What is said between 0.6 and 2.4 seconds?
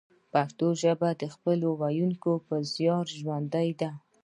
ژبه د خپلو ویونکو